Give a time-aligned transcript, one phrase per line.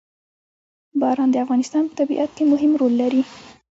[0.99, 3.21] باران د افغانستان په طبیعت کې مهم رول لري.